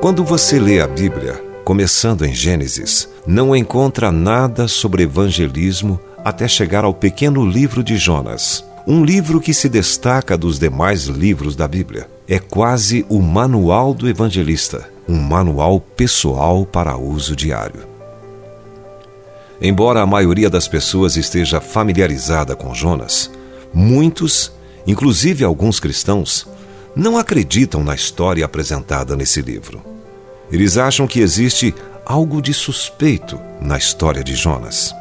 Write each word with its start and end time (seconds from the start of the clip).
Quando 0.00 0.24
você 0.24 0.58
lê 0.58 0.80
a 0.80 0.86
Bíblia, 0.86 1.34
começando 1.62 2.24
em 2.24 2.32
Gênesis, 2.32 3.06
não 3.26 3.54
encontra 3.54 4.10
nada 4.10 4.66
sobre 4.66 5.02
evangelismo 5.02 6.00
até 6.24 6.48
chegar 6.48 6.84
ao 6.84 6.94
pequeno 6.94 7.44
livro 7.44 7.84
de 7.84 7.98
Jonas. 7.98 8.64
Um 8.86 9.04
livro 9.04 9.42
que 9.42 9.52
se 9.52 9.68
destaca 9.68 10.38
dos 10.38 10.58
demais 10.58 11.04
livros 11.04 11.54
da 11.54 11.68
Bíblia. 11.68 12.08
É 12.26 12.38
quase 12.38 13.04
o 13.10 13.20
manual 13.20 13.92
do 13.92 14.08
evangelista, 14.08 14.88
um 15.06 15.16
manual 15.18 15.78
pessoal 15.78 16.64
para 16.64 16.96
uso 16.96 17.36
diário. 17.36 17.89
Embora 19.60 20.00
a 20.00 20.06
maioria 20.06 20.48
das 20.48 20.66
pessoas 20.66 21.16
esteja 21.16 21.60
familiarizada 21.60 22.56
com 22.56 22.74
Jonas, 22.74 23.30
muitos, 23.74 24.52
inclusive 24.86 25.44
alguns 25.44 25.78
cristãos, 25.78 26.46
não 26.96 27.18
acreditam 27.18 27.84
na 27.84 27.94
história 27.94 28.44
apresentada 28.44 29.14
nesse 29.14 29.42
livro. 29.42 29.82
Eles 30.50 30.78
acham 30.78 31.06
que 31.06 31.20
existe 31.20 31.74
algo 32.06 32.40
de 32.40 32.54
suspeito 32.54 33.38
na 33.60 33.76
história 33.76 34.24
de 34.24 34.34
Jonas. 34.34 34.94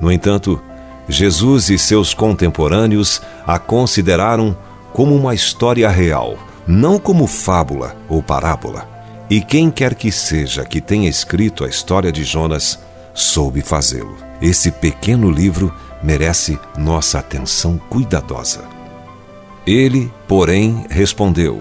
No 0.00 0.12
entanto, 0.12 0.60
Jesus 1.08 1.70
e 1.70 1.78
seus 1.78 2.12
contemporâneos 2.12 3.22
a 3.46 3.58
consideraram 3.58 4.56
como 4.92 5.16
uma 5.16 5.34
história 5.34 5.88
real, 5.88 6.38
não 6.66 6.98
como 6.98 7.26
fábula 7.26 7.96
ou 8.08 8.22
parábola. 8.22 8.86
E 9.30 9.40
quem 9.40 9.70
quer 9.70 9.94
que 9.94 10.12
seja 10.12 10.64
que 10.64 10.80
tenha 10.80 11.08
escrito 11.08 11.64
a 11.64 11.68
história 11.68 12.12
de 12.12 12.24
Jonas 12.24 12.78
soube 13.20 13.60
fazê-lo. 13.60 14.16
Esse 14.40 14.70
pequeno 14.70 15.30
livro 15.30 15.74
merece 16.02 16.58
nossa 16.76 17.18
atenção 17.18 17.78
cuidadosa. 17.88 18.62
Ele, 19.66 20.10
porém, 20.26 20.86
respondeu: 20.88 21.60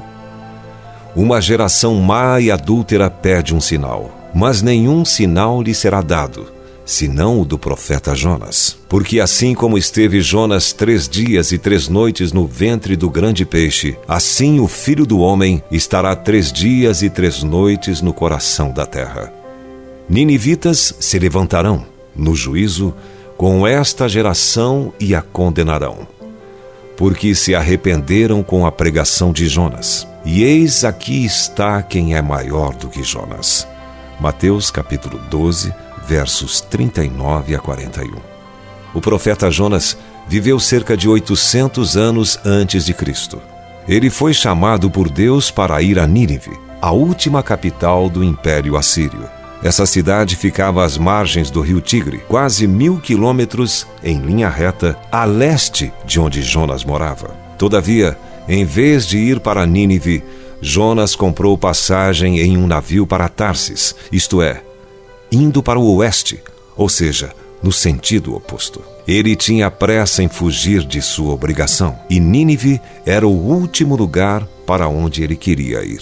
Uma 1.16 1.42
geração 1.42 1.96
má 1.96 2.40
e 2.40 2.52
adúltera 2.52 3.10
pede 3.10 3.56
um 3.56 3.60
sinal, 3.60 4.12
mas 4.34 4.62
nenhum 4.62 5.04
sinal 5.04 5.62
lhe 5.62 5.74
será 5.74 6.02
dado 6.02 6.58
senão 6.88 7.42
o 7.42 7.46
do 7.46 7.60
profeta 7.60 8.16
Jonas. 8.16 8.78
Porque 8.88 9.20
assim 9.20 9.54
como 9.54 9.78
esteve 9.78 10.22
Jonas 10.22 10.72
três 10.72 11.08
dias 11.08 11.52
e 11.52 11.58
três 11.58 11.90
noites 11.90 12.32
no 12.32 12.48
ventre 12.48 12.96
do 12.96 13.10
grande 13.10 13.46
peixe, 13.46 13.98
assim 14.08 14.60
o 14.62 14.68
filho 14.68 15.06
do 15.06 15.20
homem 15.20 15.62
estará 15.70 16.16
três 16.16 16.52
dias 16.52 17.04
e 17.04 17.10
três 17.10 17.44
noites 17.44 18.02
no 18.02 18.14
coração 18.14 18.72
da 18.72 18.86
terra. 18.86 19.32
Ninivitas 20.10 20.96
se 21.02 21.20
levantarão, 21.20 21.86
no 22.16 22.34
juízo, 22.34 22.94
com 23.36 23.68
esta 23.68 24.08
geração 24.08 24.94
e 25.00 25.14
a 25.14 25.22
condenarão. 25.22 26.08
Porque 26.96 27.36
se 27.36 27.54
arrependeram 27.54 28.42
com 28.42 28.66
a 28.66 28.72
pregação 28.72 29.34
de 29.34 29.48
Jonas. 29.48 30.08
E 30.24 30.44
eis 30.44 30.86
aqui 30.86 31.26
está 31.26 31.84
quem 31.84 32.16
é 32.16 32.22
maior 32.22 32.74
do 32.74 32.88
que 32.88 33.04
Jonas. 33.04 33.68
Mateus 34.20 34.72
capítulo 34.72 35.20
12, 35.30 35.74
versos 36.08 36.62
39 36.62 37.54
a 37.54 37.60
41. 37.60 38.16
O 38.94 39.02
profeta 39.02 39.52
Jonas 39.52 39.98
viveu 40.28 40.58
cerca 40.58 40.96
de 40.96 41.10
800 41.10 41.98
anos 41.98 42.40
antes 42.46 42.86
de 42.86 42.94
Cristo. 42.94 43.42
Ele 43.88 44.10
foi 44.10 44.34
chamado 44.34 44.90
por 44.90 45.10
Deus 45.10 45.52
para 45.52 45.82
ir 45.82 46.00
a 46.00 46.08
Nínive, 46.08 46.58
a 46.82 46.92
última 46.92 47.44
capital 47.44 48.10
do 48.10 48.24
Império 48.24 48.76
Assírio. 48.78 49.37
Essa 49.64 49.86
cidade 49.86 50.36
ficava 50.36 50.86
às 50.86 50.98
margens 50.98 51.50
do 51.50 51.62
rio 51.62 51.82
Tigre, 51.82 52.20
quase 52.28 52.68
mil 52.68 53.00
quilômetros 53.00 53.88
em 54.04 54.20
linha 54.20 54.50
reta 54.50 54.98
a 55.12 55.26
leste 55.26 55.92
de 56.06 56.20
onde 56.20 56.42
Jonas 56.42 56.86
morava. 56.86 57.30
Todavia, 57.58 58.18
em 58.48 58.64
vez 58.64 59.08
de 59.08 59.18
ir 59.18 59.40
para 59.40 59.66
Nínive, 59.66 60.24
Jonas 60.62 61.16
comprou 61.16 61.58
passagem 61.58 62.40
em 62.40 62.58
um 62.58 62.68
navio 62.68 63.06
para 63.08 63.28
Tarsis, 63.28 63.96
isto 64.12 64.42
é, 64.42 64.62
indo 65.32 65.62
para 65.64 65.80
o 65.80 65.96
oeste, 65.96 66.42
ou 66.76 66.88
seja, 66.88 67.32
no 67.62 67.72
sentido 67.72 68.36
oposto. 68.36 68.82
Ele 69.08 69.36
tinha 69.36 69.72
pressa 69.72 70.22
em 70.22 70.28
fugir 70.28 70.84
de 70.84 71.02
sua 71.02 71.34
obrigação, 71.34 71.98
e 72.10 72.20
Nínive 72.20 72.80
era 73.06 73.28
o 73.28 73.32
último 73.32 73.96
lugar 73.96 74.48
para 74.66 74.88
onde 74.88 75.24
ele 75.24 75.36
queria 75.36 75.84
ir. 75.84 76.02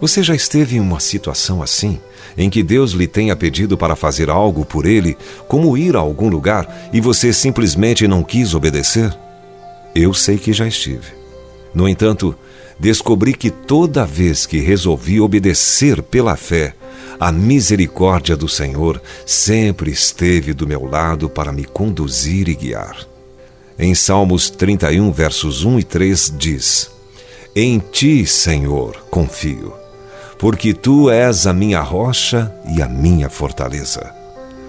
Você 0.00 0.22
já 0.22 0.34
esteve 0.34 0.76
em 0.76 0.80
uma 0.80 1.00
situação 1.00 1.60
assim, 1.60 1.98
em 2.36 2.48
que 2.48 2.62
Deus 2.62 2.92
lhe 2.92 3.08
tenha 3.08 3.34
pedido 3.34 3.76
para 3.76 3.96
fazer 3.96 4.30
algo 4.30 4.64
por 4.64 4.86
ele, 4.86 5.16
como 5.48 5.76
ir 5.76 5.96
a 5.96 5.98
algum 5.98 6.28
lugar, 6.28 6.88
e 6.92 7.00
você 7.00 7.32
simplesmente 7.32 8.06
não 8.06 8.22
quis 8.22 8.54
obedecer? 8.54 9.12
Eu 9.94 10.14
sei 10.14 10.38
que 10.38 10.52
já 10.52 10.66
estive. 10.66 11.18
No 11.74 11.88
entanto, 11.88 12.34
descobri 12.78 13.34
que 13.34 13.50
toda 13.50 14.06
vez 14.06 14.46
que 14.46 14.60
resolvi 14.60 15.20
obedecer 15.20 16.00
pela 16.00 16.36
fé, 16.36 16.74
a 17.18 17.32
misericórdia 17.32 18.36
do 18.36 18.48
Senhor 18.48 19.02
sempre 19.26 19.90
esteve 19.90 20.52
do 20.52 20.66
meu 20.66 20.84
lado 20.84 21.28
para 21.28 21.50
me 21.50 21.64
conduzir 21.64 22.48
e 22.48 22.54
guiar. 22.54 22.96
Em 23.76 23.94
Salmos 23.94 24.48
31, 24.48 25.10
versos 25.10 25.64
1 25.64 25.80
e 25.80 25.84
3 25.84 26.34
diz: 26.38 26.90
Em 27.54 27.80
ti, 27.80 28.24
Senhor, 28.24 29.04
confio, 29.10 29.72
porque 30.38 30.72
tu 30.72 31.10
és 31.10 31.46
a 31.46 31.52
minha 31.52 31.80
rocha 31.80 32.54
e 32.68 32.80
a 32.80 32.88
minha 32.88 33.28
fortaleza. 33.28 34.14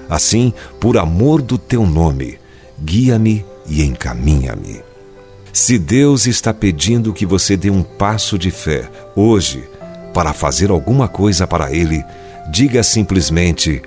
Assim, 0.09 0.51
por 0.79 0.97
amor 0.97 1.41
do 1.41 1.57
teu 1.57 1.85
nome, 1.85 2.39
guia-me 2.83 3.45
e 3.67 3.83
encaminha-me. 3.83 4.81
Se 5.53 5.77
Deus 5.77 6.25
está 6.25 6.53
pedindo 6.53 7.13
que 7.13 7.25
você 7.25 7.55
dê 7.55 7.69
um 7.69 7.83
passo 7.83 8.37
de 8.37 8.49
fé 8.49 8.89
hoje 9.15 9.63
para 10.13 10.33
fazer 10.33 10.71
alguma 10.71 11.07
coisa 11.07 11.45
para 11.45 11.71
Ele, 11.71 12.03
diga 12.49 12.81
simplesmente 12.81 13.81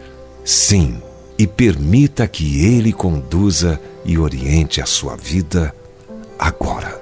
sim 0.45 1.03
e 1.37 1.47
permita 1.47 2.29
que 2.29 2.65
Ele 2.65 2.93
conduza 2.93 3.81
e 4.05 4.19
oriente 4.19 4.81
a 4.81 4.87
sua 4.87 5.17
vida 5.17 5.75
agora. 6.39 7.02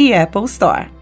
e 0.00 0.14
Apple 0.14 0.46
Store. 0.46 0.99